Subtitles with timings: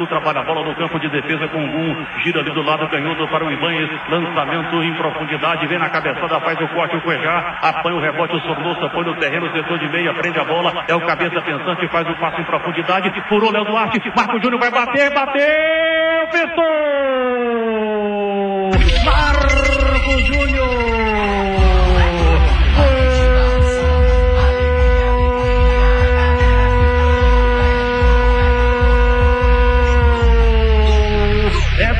[0.00, 3.28] Flu trabalha a bola no campo de defesa com um gira ali do lado canhoto
[3.28, 3.90] para o Ibanez.
[4.08, 8.40] Lançamento em profundidade, vem na cabeçada, faz o corte, o Cuejá, apanha o rebote, o
[8.40, 12.08] Sornosa, põe no terreno, setor de meia, prende a bola, é o cabeça pensante, faz
[12.08, 17.19] o passo em profundidade, furou Léo Duarte, Marco Júnior vai bater, bateu, fechou!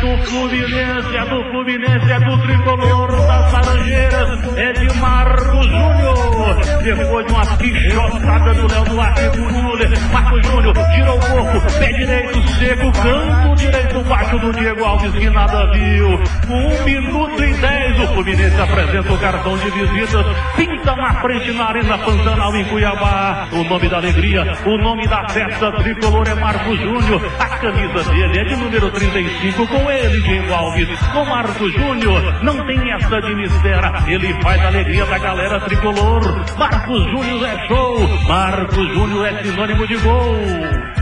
[0.01, 6.57] Do Fluminense, é do Fluminense, é do tricolor das Laranjeiras, é de Marco Júnior.
[6.83, 11.93] Depois de uma pichotada do Léo Duarte do Nuller, Marco Júnior tirou o corpo, pé
[11.93, 16.09] direito seco, canto direito baixo do Diego Alves que nada viu.
[16.49, 20.27] Um minuto e dez, o Fluminense apresenta o cartão de visitas,
[20.57, 23.49] pinta na frente na Arena Pantanal em Cuiabá.
[23.53, 27.21] O nome da alegria, o nome da festa tricolor é Marco Júnior.
[27.39, 30.99] A camisa dele é de número 35 com ele, Diego Alves.
[31.13, 33.71] Com Marco Júnior, não tem essa de mistério.
[34.07, 36.21] Ele faz a alegria da galera tricolor.
[36.57, 38.09] Marcos Júnior é show.
[38.29, 41.00] Marcos Júnior é sinônimo de gol.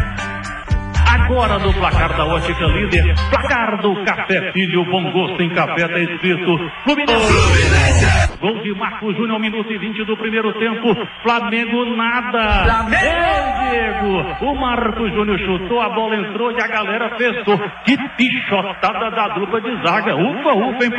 [1.29, 5.99] Agora no placar da ótica líder, placar do Café Filho, bom gosto em café, está
[5.99, 8.39] escrito Fluminense.
[8.41, 10.95] Gol de Marco Júnior, minuto e 20 do primeiro tempo.
[11.23, 12.65] Flamengo nada.
[12.65, 13.05] Flamengo!
[13.05, 14.47] Ei, Diego!
[14.47, 17.59] O Marco Júnior chutou, a bola entrou e a galera fechou.
[17.85, 20.17] Que pichotada da dupla de zaga.
[20.17, 20.91] Ufa, ufa, hein,